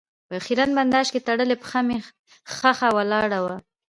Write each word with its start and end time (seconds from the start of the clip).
په 0.27 0.35
خېرن 0.45 0.69
بنداژ 0.77 1.07
کې 1.13 1.25
تړلې 1.27 1.55
پښه 1.61 1.79
مې 1.87 1.97
ښخه 2.53 2.87
ولاړه 2.97 3.39
وه. 3.45 3.55